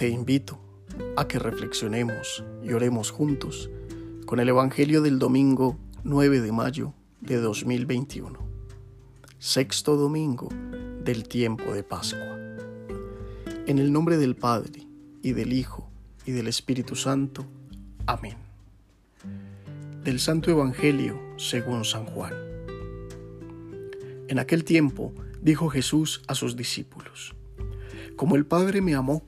te 0.00 0.08
invito 0.08 0.58
a 1.14 1.28
que 1.28 1.38
reflexionemos 1.38 2.42
y 2.62 2.72
oremos 2.72 3.10
juntos 3.10 3.68
con 4.24 4.40
el 4.40 4.48
Evangelio 4.48 5.02
del 5.02 5.18
domingo 5.18 5.76
9 6.04 6.40
de 6.40 6.52
mayo 6.52 6.94
de 7.20 7.36
2021, 7.36 8.38
sexto 9.38 9.96
domingo 9.96 10.48
del 11.04 11.28
tiempo 11.28 11.74
de 11.74 11.82
Pascua. 11.82 12.38
En 13.66 13.78
el 13.78 13.92
nombre 13.92 14.16
del 14.16 14.36
Padre, 14.36 14.86
y 15.20 15.32
del 15.32 15.52
Hijo, 15.52 15.90
y 16.24 16.32
del 16.32 16.46
Espíritu 16.46 16.96
Santo. 16.96 17.44
Amén. 18.06 18.38
Del 20.02 20.18
Santo 20.18 20.50
Evangelio 20.50 21.20
según 21.36 21.84
San 21.84 22.06
Juan. 22.06 22.32
En 24.28 24.38
aquel 24.38 24.64
tiempo 24.64 25.12
dijo 25.42 25.68
Jesús 25.68 26.22
a 26.26 26.34
sus 26.34 26.56
discípulos, 26.56 27.34
Como 28.16 28.36
el 28.36 28.46
Padre 28.46 28.80
me 28.80 28.94
amó, 28.94 29.26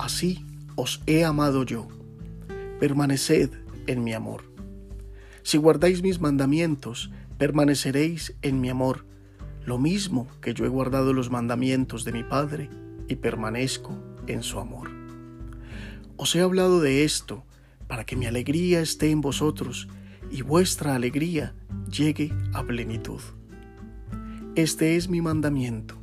así 0.00 0.44
os 0.76 1.02
he 1.06 1.24
amado 1.24 1.64
yo. 1.64 1.88
Permaneced 2.78 3.50
en 3.86 4.02
mi 4.02 4.12
amor. 4.14 4.42
Si 5.42 5.58
guardáis 5.58 6.02
mis 6.02 6.20
mandamientos, 6.20 7.10
permaneceréis 7.38 8.34
en 8.42 8.60
mi 8.60 8.70
amor, 8.70 9.06
lo 9.64 9.78
mismo 9.78 10.26
que 10.40 10.54
yo 10.54 10.64
he 10.64 10.68
guardado 10.68 11.12
los 11.12 11.30
mandamientos 11.30 12.04
de 12.04 12.12
mi 12.12 12.24
Padre 12.24 12.70
y 13.08 13.16
permanezco 13.16 13.96
en 14.26 14.42
su 14.42 14.58
amor. 14.58 14.90
Os 16.16 16.34
he 16.34 16.40
hablado 16.40 16.80
de 16.80 17.04
esto 17.04 17.44
para 17.86 18.04
que 18.04 18.16
mi 18.16 18.26
alegría 18.26 18.80
esté 18.80 19.10
en 19.10 19.20
vosotros 19.20 19.88
y 20.30 20.42
vuestra 20.42 20.94
alegría 20.94 21.54
llegue 21.90 22.32
a 22.52 22.62
plenitud. 22.62 23.20
Este 24.54 24.96
es 24.96 25.08
mi 25.08 25.20
mandamiento, 25.20 25.96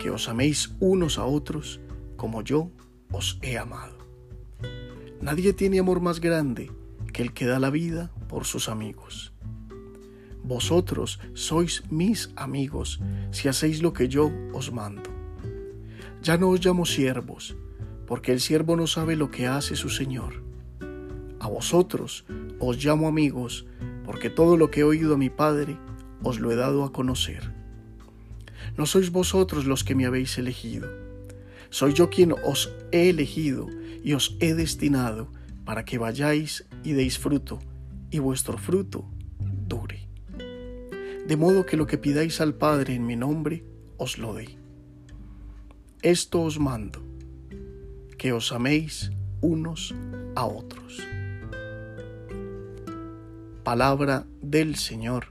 que 0.00 0.10
os 0.10 0.28
améis 0.28 0.74
unos 0.80 1.18
a 1.18 1.24
otros 1.24 1.80
como 2.16 2.42
yo 2.42 2.70
os 3.12 3.38
he 3.42 3.58
amado. 3.58 3.98
Nadie 5.20 5.52
tiene 5.52 5.78
amor 5.78 6.00
más 6.00 6.20
grande 6.20 6.70
que 7.12 7.22
el 7.22 7.32
que 7.32 7.46
da 7.46 7.58
la 7.58 7.70
vida 7.70 8.10
por 8.28 8.44
sus 8.44 8.68
amigos. 8.68 9.32
Vosotros 10.42 11.20
sois 11.34 11.82
mis 11.90 12.30
amigos 12.36 13.00
si 13.30 13.48
hacéis 13.48 13.82
lo 13.82 13.92
que 13.92 14.08
yo 14.08 14.30
os 14.52 14.72
mando. 14.72 15.10
Ya 16.22 16.38
no 16.38 16.48
os 16.48 16.64
llamo 16.64 16.86
siervos, 16.86 17.56
porque 18.06 18.32
el 18.32 18.40
siervo 18.40 18.76
no 18.76 18.86
sabe 18.86 19.16
lo 19.16 19.30
que 19.30 19.46
hace 19.46 19.76
su 19.76 19.90
Señor. 19.90 20.42
A 21.38 21.48
vosotros 21.48 22.24
os 22.58 22.82
llamo 22.82 23.08
amigos, 23.08 23.66
porque 24.04 24.30
todo 24.30 24.56
lo 24.56 24.70
que 24.70 24.80
he 24.80 24.84
oído 24.84 25.14
a 25.14 25.18
mi 25.18 25.30
Padre 25.30 25.78
os 26.22 26.40
lo 26.40 26.50
he 26.50 26.56
dado 26.56 26.84
a 26.84 26.92
conocer. 26.92 27.52
No 28.76 28.86
sois 28.86 29.10
vosotros 29.10 29.66
los 29.66 29.84
que 29.84 29.94
me 29.94 30.06
habéis 30.06 30.38
elegido 30.38 31.09
soy 31.70 31.92
yo 31.92 32.10
quien 32.10 32.32
os 32.32 32.72
he 32.92 33.08
elegido 33.08 33.68
y 34.02 34.12
os 34.14 34.36
he 34.40 34.54
destinado 34.54 35.32
para 35.64 35.84
que 35.84 35.98
vayáis 35.98 36.66
y 36.82 36.92
deis 36.92 37.18
fruto, 37.18 37.60
y 38.10 38.18
vuestro 38.18 38.58
fruto 38.58 39.08
dure. 39.38 40.08
De 41.26 41.36
modo 41.36 41.64
que 41.64 41.76
lo 41.76 41.86
que 41.86 41.98
pidáis 41.98 42.40
al 42.40 42.54
Padre 42.54 42.94
en 42.94 43.06
mi 43.06 43.14
nombre, 43.14 43.64
os 43.98 44.18
lo 44.18 44.34
dé. 44.34 44.58
Esto 46.02 46.42
os 46.42 46.58
mando, 46.58 47.02
que 48.18 48.32
os 48.32 48.50
améis 48.52 49.12
unos 49.40 49.94
a 50.34 50.44
otros. 50.44 51.00
Palabra 53.62 54.26
del 54.42 54.74
Señor. 54.74 55.26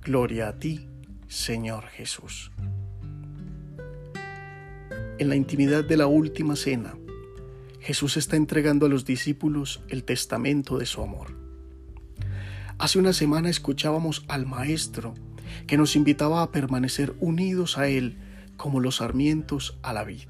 Gloria 0.00 0.48
a 0.48 0.58
ti, 0.60 0.86
Señor 1.26 1.86
Jesús 1.86 2.52
en 5.18 5.28
la 5.28 5.36
intimidad 5.36 5.84
de 5.84 5.96
la 5.96 6.06
última 6.06 6.56
cena, 6.56 6.96
Jesús 7.80 8.16
está 8.16 8.36
entregando 8.36 8.86
a 8.86 8.88
los 8.88 9.04
discípulos 9.04 9.82
el 9.88 10.04
testamento 10.04 10.78
de 10.78 10.86
su 10.86 11.02
amor. 11.02 11.36
Hace 12.78 12.98
una 12.98 13.12
semana 13.12 13.48
escuchábamos 13.48 14.24
al 14.28 14.44
Maestro 14.44 15.14
que 15.66 15.76
nos 15.76 15.96
invitaba 15.96 16.42
a 16.42 16.50
permanecer 16.50 17.14
unidos 17.20 17.78
a 17.78 17.88
Él 17.88 18.18
como 18.56 18.80
los 18.80 18.96
sarmientos 18.96 19.78
a 19.82 19.92
la 19.92 20.04
vid. 20.04 20.28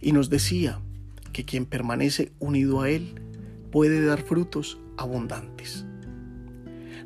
Y 0.00 0.12
nos 0.12 0.30
decía 0.30 0.80
que 1.32 1.44
quien 1.44 1.66
permanece 1.66 2.32
unido 2.38 2.82
a 2.82 2.90
Él 2.90 3.20
puede 3.72 4.04
dar 4.04 4.22
frutos 4.22 4.78
abundantes. 4.96 5.84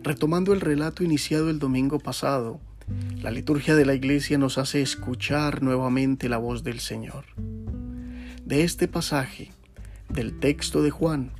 Retomando 0.02 0.52
el 0.52 0.60
relato 0.60 1.02
iniciado 1.02 1.48
el 1.48 1.58
domingo 1.58 1.98
pasado, 1.98 2.60
la 3.20 3.30
liturgia 3.30 3.74
de 3.74 3.84
la 3.84 3.94
iglesia 3.94 4.38
nos 4.38 4.58
hace 4.58 4.80
escuchar 4.80 5.62
nuevamente 5.62 6.28
la 6.28 6.38
voz 6.38 6.62
del 6.62 6.80
Señor. 6.80 7.24
De 8.44 8.62
este 8.62 8.88
pasaje, 8.88 9.50
del 10.08 10.38
texto 10.38 10.82
de 10.82 10.90
Juan, 10.90 11.32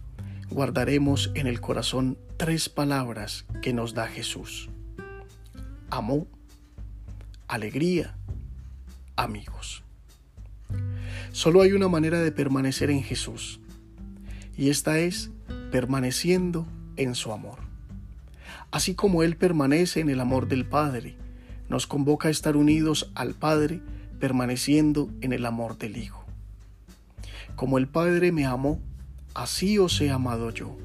guardaremos 0.50 1.31
en 1.34 1.47
el 1.47 1.60
corazón 1.60 2.19
tres 2.37 2.69
palabras 2.69 3.47
que 3.62 3.72
nos 3.72 3.94
da 3.94 4.08
Jesús. 4.08 4.69
Amor, 5.91 6.26
alegría, 7.47 8.16
amigos. 9.16 9.84
Solo 11.32 11.62
hay 11.62 11.72
una 11.72 11.88
manera 11.88 12.20
de 12.20 12.32
permanecer 12.32 12.91
en 12.91 13.03
Jesús, 13.03 13.60
y 14.56 14.70
esta 14.70 14.98
es 14.98 15.31
permaneciendo 15.70 16.66
en 16.97 17.14
su 17.14 17.32
amor. 17.32 17.60
Así 18.70 18.94
como 18.94 19.22
Él 19.22 19.37
permanece 19.37 20.00
en 20.00 20.10
el 20.10 20.20
amor 20.20 20.48
del 20.48 20.66
Padre, 20.66 21.16
nos 21.69 21.87
convoca 21.87 22.29
a 22.29 22.31
estar 22.31 22.56
unidos 22.56 23.11
al 23.15 23.34
Padre, 23.34 23.81
permaneciendo 24.19 25.11
en 25.21 25.33
el 25.33 25.47
amor 25.47 25.79
del 25.79 25.97
Hijo. 25.97 26.25
Como 27.56 27.79
el 27.79 27.89
Padre 27.89 28.33
me 28.33 28.47
amó, 28.47 28.81
así 29.34 29.79
os 29.79 30.01
he 30.01 30.11
amado 30.11 30.51
yo. 30.51 30.77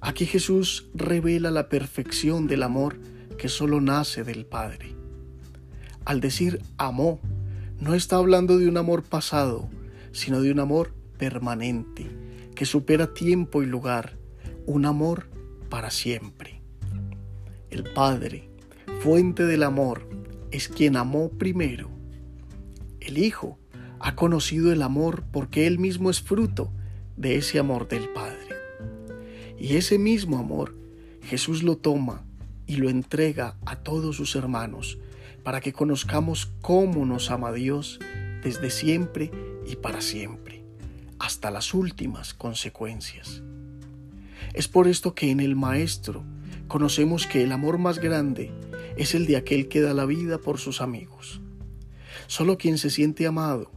Aquí 0.00 0.26
Jesús 0.26 0.88
revela 0.94 1.50
la 1.50 1.68
perfección 1.68 2.46
del 2.46 2.62
amor 2.62 2.98
que 3.38 3.48
solo 3.48 3.80
nace 3.80 4.24
del 4.24 4.46
Padre. 4.46 4.94
Al 6.04 6.20
decir 6.20 6.60
amó, 6.76 7.20
no 7.80 7.94
está 7.94 8.16
hablando 8.16 8.58
de 8.58 8.68
un 8.68 8.76
amor 8.76 9.02
pasado, 9.02 9.68
sino 10.12 10.40
de 10.40 10.50
un 10.52 10.60
amor 10.60 10.94
permanente, 11.18 12.10
que 12.54 12.66
supera 12.66 13.14
tiempo 13.14 13.62
y 13.62 13.66
lugar, 13.66 14.16
un 14.66 14.86
amor 14.86 15.28
para 15.68 15.90
siempre. 15.90 16.60
El 17.70 17.84
Padre, 17.92 18.51
fuente 19.02 19.46
del 19.46 19.64
amor, 19.64 20.08
es 20.52 20.68
quien 20.68 20.94
amó 20.94 21.28
primero. 21.30 21.90
El 23.00 23.18
Hijo 23.18 23.58
ha 23.98 24.14
conocido 24.14 24.72
el 24.72 24.80
amor 24.80 25.24
porque 25.32 25.66
Él 25.66 25.80
mismo 25.80 26.08
es 26.08 26.22
fruto 26.22 26.72
de 27.16 27.34
ese 27.34 27.58
amor 27.58 27.88
del 27.88 28.08
Padre. 28.10 28.46
Y 29.58 29.74
ese 29.74 29.98
mismo 29.98 30.38
amor 30.38 30.76
Jesús 31.24 31.64
lo 31.64 31.78
toma 31.78 32.22
y 32.68 32.76
lo 32.76 32.88
entrega 32.90 33.56
a 33.66 33.74
todos 33.74 34.14
sus 34.14 34.36
hermanos 34.36 35.00
para 35.42 35.60
que 35.60 35.72
conozcamos 35.72 36.52
cómo 36.60 37.04
nos 37.04 37.32
ama 37.32 37.50
Dios 37.50 37.98
desde 38.44 38.70
siempre 38.70 39.32
y 39.66 39.74
para 39.74 40.00
siempre, 40.00 40.62
hasta 41.18 41.50
las 41.50 41.74
últimas 41.74 42.34
consecuencias. 42.34 43.42
Es 44.54 44.68
por 44.68 44.86
esto 44.86 45.16
que 45.16 45.32
en 45.32 45.40
el 45.40 45.56
Maestro 45.56 46.22
conocemos 46.68 47.26
que 47.26 47.42
el 47.42 47.50
amor 47.50 47.78
más 47.78 47.98
grande 47.98 48.52
es 48.96 49.14
el 49.14 49.26
de 49.26 49.36
aquel 49.36 49.68
que 49.68 49.80
da 49.80 49.94
la 49.94 50.06
vida 50.06 50.38
por 50.38 50.58
sus 50.58 50.80
amigos. 50.80 51.40
Solo 52.26 52.58
quien 52.58 52.78
se 52.78 52.90
siente 52.90 53.26
amado 53.26 53.70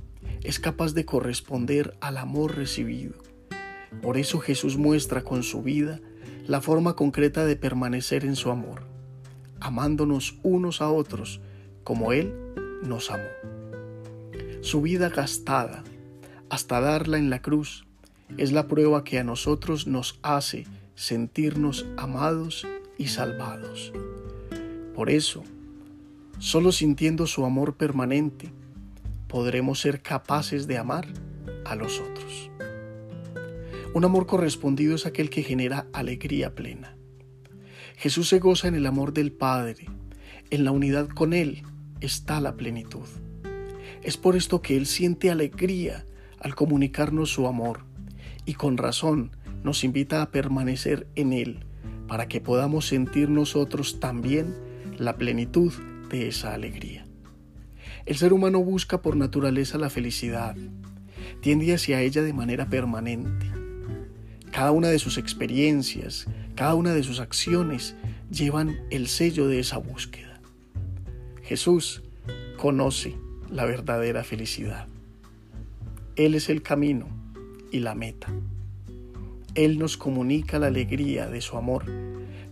es 0.44 0.59
capaz 0.59 0.94
de 0.94 1.06
corresponder 1.06 1.98
al 2.02 2.18
amor 2.18 2.56
recibido. 2.56 3.16
Por 4.02 4.18
eso 4.18 4.40
Jesús 4.40 4.78
muestra 4.78 5.24
con 5.24 5.44
su 5.44 5.62
vida 5.62 6.00
la 6.46 6.62
forma 6.62 6.96
concreta 6.96 7.46
de 7.46 7.56
permanecer 7.56 8.26
en 8.26 8.35
su 8.35 8.52
amor, 8.52 8.84
amándonos 9.59 10.38
unos 10.44 10.82
a 10.82 10.90
otros 10.90 11.41
como 11.84 12.11
Él 12.11 12.34
nos 12.84 13.09
amó. 13.09 13.23
Su 14.61 14.82
vida 14.82 15.09
gastada, 15.09 15.84
hasta 16.50 16.79
darla 16.82 17.18
en 17.18 17.29
la 17.29 17.41
cruz, 17.41 17.85
es 18.38 18.52
la 18.52 18.68
prueba 18.68 19.03
que 19.03 19.20
a 19.20 19.23
nosotros 19.23 19.88
nos 19.88 20.20
hace 20.23 20.66
sentirnos 20.96 21.85
amados 21.97 22.68
y 22.97 23.08
salvados. 23.08 23.91
Por 24.96 25.09
eso, 25.09 25.44
solo 26.40 26.72
sintiendo 26.72 27.28
su 27.28 27.46
amor 27.46 27.76
permanente, 27.76 28.50
podremos 29.28 29.82
ser 29.82 30.02
capaces 30.02 30.68
de 30.68 30.78
amar 30.78 31.06
a 31.66 31.76
los 31.76 32.00
otros. 32.00 32.50
Un 33.94 34.06
amor 34.06 34.26
correspondido 34.26 34.96
es 34.96 35.06
aquel 35.06 35.30
que 35.30 35.44
genera 35.44 35.88
alegría 35.92 36.56
plena. 36.56 36.96
Jesús 37.97 38.30
se 38.30 38.40
goza 38.40 38.70
en 38.70 38.76
el 38.76 38.86
amor 38.86 39.12
del 39.12 39.34
Padre, 39.34 39.86
en 40.50 40.64
la 40.64 40.72
unidad 40.72 41.09
con 41.09 41.34
Él 41.34 41.64
está 42.00 42.40
la 42.40 42.56
plenitud. 42.56 43.08
Es 44.02 44.16
por 44.16 44.38
esto 44.38 44.62
que 44.62 44.78
Él 44.78 44.86
siente 44.86 45.30
alegría 45.30 46.06
al 46.40 46.56
comunicarnos 46.56 47.32
su 47.32 47.47
amor 47.47 47.82
y 48.46 48.53
con 48.53 48.78
razón 48.78 49.32
nos 49.62 49.84
invita 49.84 50.22
a 50.22 50.32
permanecer 50.32 51.08
en 51.16 51.34
Él 51.34 51.66
para 52.08 52.28
que 52.28 52.40
podamos 52.40 52.88
sentir 52.88 53.30
nosotros 53.30 54.00
también 54.00 54.56
la 54.97 55.18
plenitud 55.18 55.74
de 56.09 56.28
esa 56.28 56.53
alegría. 56.53 57.06
El 58.06 58.18
ser 58.18 58.34
humano 58.34 58.64
busca 58.64 59.02
por 59.02 59.16
naturaleza 59.16 59.78
la 59.78 59.90
felicidad, 59.90 60.56
tiende 61.42 61.74
hacia 61.74 62.02
ella 62.02 62.22
de 62.22 62.34
manera 62.34 62.70
permanente. 62.70 63.47
Cada 64.52 64.72
una 64.72 64.90
de 64.90 65.00
sus 65.00 65.18
experiencias, 65.18 66.28
cada 66.56 66.76
una 66.76 66.94
de 66.94 67.03
sus 67.03 67.20
acciones 67.20 67.96
llevan 68.32 68.78
el 68.90 69.08
sello 69.08 69.47
de 69.47 69.59
esa 69.59 69.78
búsqueda. 69.78 70.40
Jesús 71.44 72.03
conoce 72.58 73.16
la 73.52 73.66
verdadera 73.66 74.24
felicidad. 74.24 74.88
Él 76.16 76.36
es 76.36 76.50
el 76.50 76.62
camino 76.62 77.08
y 77.72 77.80
la 77.80 77.96
meta. 77.96 78.34
Él 79.56 79.78
nos 79.80 79.97
comunica 79.97 80.59
la 80.59 80.68
alegría 80.68 81.28
de 81.28 81.42
su 81.42 81.58
amor 81.58 81.86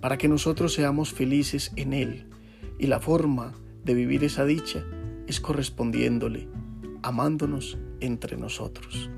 para 0.01 0.18
que 0.18 0.28
nosotros 0.28 0.74
seamos 0.74 1.13
felices 1.13 1.72
en 1.75 1.94
Él 1.94 2.32
y 2.79 2.87
la 2.87 2.99
forma 2.99 3.53
de 3.83 3.93
vivir 3.93 4.23
esa 4.23 4.45
dicha 4.45 4.83
es 5.27 5.39
correspondiéndole, 5.39 6.47
amándonos 7.01 7.77
entre 7.99 8.37
nosotros. 8.37 9.09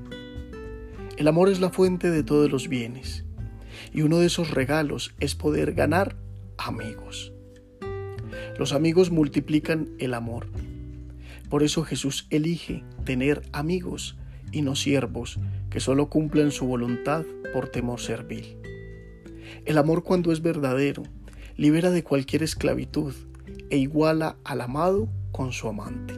El 1.16 1.28
amor 1.28 1.48
es 1.48 1.60
la 1.60 1.70
fuente 1.70 2.10
de 2.10 2.22
todos 2.22 2.50
los 2.50 2.68
bienes 2.68 3.24
y 3.92 4.02
uno 4.02 4.18
de 4.18 4.26
esos 4.26 4.50
regalos 4.50 5.14
es 5.20 5.34
poder 5.34 5.72
ganar 5.72 6.16
amigos. 6.58 7.32
Los 8.58 8.72
amigos 8.72 9.10
multiplican 9.10 9.90
el 9.98 10.14
amor. 10.14 10.46
Por 11.48 11.62
eso 11.62 11.84
Jesús 11.84 12.26
elige 12.30 12.84
tener 13.04 13.42
amigos 13.52 14.16
y 14.52 14.62
no 14.62 14.74
siervos 14.74 15.38
que 15.70 15.80
solo 15.80 16.08
cumplen 16.08 16.50
su 16.50 16.66
voluntad 16.66 17.24
por 17.52 17.68
temor 17.68 18.00
servil. 18.00 18.56
El 19.64 19.78
amor 19.78 20.02
cuando 20.02 20.32
es 20.32 20.42
verdadero 20.42 21.02
libera 21.56 21.90
de 21.90 22.02
cualquier 22.02 22.42
esclavitud 22.42 23.14
e 23.70 23.78
iguala 23.78 24.36
al 24.44 24.60
amado 24.60 25.08
con 25.32 25.52
su 25.52 25.68
amante. 25.68 26.14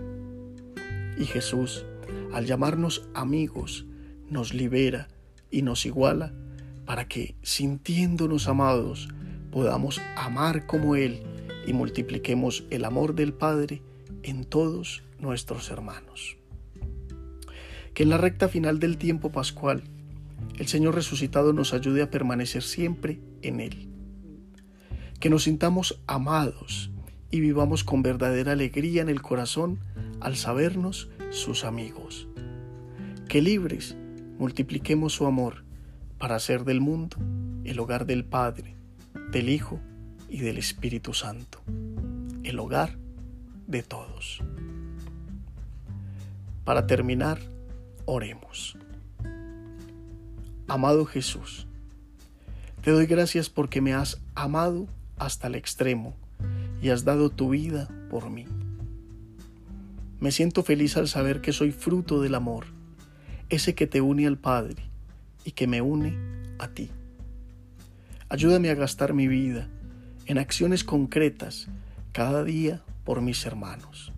Y 1.18 1.24
Jesús, 1.24 1.84
al 2.32 2.46
llamarnos 2.46 3.08
amigos, 3.14 3.86
nos 4.28 4.54
libera 4.54 5.08
y 5.50 5.62
nos 5.62 5.86
iguala 5.86 6.32
para 6.84 7.08
que, 7.08 7.34
sintiéndonos 7.42 8.48
amados, 8.48 9.08
podamos 9.50 10.00
amar 10.16 10.66
como 10.66 10.96
Él 10.96 11.22
y 11.66 11.72
multipliquemos 11.72 12.64
el 12.70 12.84
amor 12.84 13.14
del 13.14 13.32
Padre 13.32 13.82
en 14.22 14.44
todos 14.44 15.02
nuestros 15.18 15.70
hermanos. 15.70 16.36
Que 17.94 18.04
en 18.04 18.10
la 18.10 18.18
recta 18.18 18.48
final 18.48 18.78
del 18.78 18.96
tiempo 18.96 19.32
pascual, 19.32 19.84
el 20.58 20.68
Señor 20.68 20.94
resucitado 20.94 21.52
nos 21.52 21.74
ayude 21.74 22.02
a 22.02 22.10
permanecer 22.10 22.62
siempre 22.62 23.20
en 23.42 23.60
Él. 23.60 23.88
Que 25.20 25.30
nos 25.30 25.44
sintamos 25.44 26.00
amados 26.06 26.90
y 27.30 27.40
vivamos 27.40 27.84
con 27.84 28.02
verdadera 28.02 28.52
alegría 28.52 29.02
en 29.02 29.08
el 29.08 29.22
corazón 29.22 29.78
al 30.20 30.36
sabernos 30.36 31.08
sus 31.30 31.64
amigos. 31.64 32.26
Que 33.28 33.42
libres 33.42 33.96
multipliquemos 34.38 35.12
su 35.12 35.26
amor 35.26 35.64
para 36.18 36.36
hacer 36.36 36.64
del 36.64 36.80
mundo 36.80 37.16
el 37.64 37.78
hogar 37.80 38.06
del 38.06 38.24
Padre, 38.24 38.76
del 39.30 39.50
Hijo 39.50 39.78
y 40.28 40.38
del 40.38 40.56
Espíritu 40.58 41.12
Santo, 41.12 41.60
el 42.44 42.58
hogar 42.58 42.96
de 43.66 43.82
todos. 43.82 44.42
Para 46.64 46.86
terminar, 46.86 47.38
oremos. 48.06 48.76
Amado 50.66 51.04
Jesús, 51.04 51.66
te 52.82 52.90
doy 52.90 53.06
gracias 53.06 53.50
porque 53.50 53.80
me 53.80 53.94
has 53.94 54.20
amado 54.34 54.86
hasta 55.18 55.46
el 55.48 55.54
extremo 55.54 56.14
y 56.80 56.90
has 56.90 57.04
dado 57.04 57.30
tu 57.30 57.50
vida 57.50 57.88
por 58.10 58.30
mí. 58.30 58.46
Me 60.20 60.32
siento 60.32 60.62
feliz 60.62 60.96
al 60.96 61.08
saber 61.08 61.40
que 61.40 61.52
soy 61.52 61.70
fruto 61.72 62.20
del 62.20 62.34
amor, 62.34 62.66
ese 63.48 63.74
que 63.74 63.86
te 63.86 64.00
une 64.00 64.26
al 64.26 64.38
Padre 64.38 64.82
y 65.44 65.52
que 65.52 65.66
me 65.66 65.80
une 65.80 66.16
a 66.58 66.68
ti. 66.68 66.90
Ayúdame 68.28 68.70
a 68.70 68.74
gastar 68.74 69.14
mi 69.14 69.28
vida 69.28 69.68
en 70.26 70.38
acciones 70.38 70.84
concretas 70.84 71.68
cada 72.12 72.44
día 72.44 72.82
por 73.04 73.22
mis 73.22 73.46
hermanos. 73.46 74.12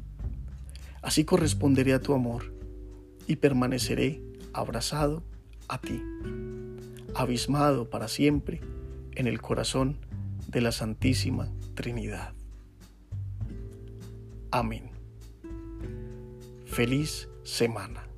Así 1.02 1.24
corresponderé 1.24 1.94
a 1.94 2.00
tu 2.00 2.14
amor 2.14 2.52
y 3.26 3.36
permaneceré 3.36 4.20
abrazado 4.52 5.22
a 5.68 5.78
ti, 5.78 6.02
abismado 7.14 7.88
para 7.88 8.08
siempre 8.08 8.60
en 9.14 9.26
el 9.26 9.40
corazón 9.40 9.98
de 10.48 10.60
la 10.60 10.72
Santísima 10.72 11.48
Trinidad. 11.74 12.39
Amén. 14.50 14.90
Feliz 16.66 17.28
semana. 17.44 18.09